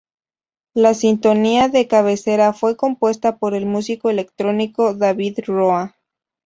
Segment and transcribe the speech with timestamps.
[0.73, 5.95] La sintonía de cabecera fue compuesta por el músico electrónico David Roa.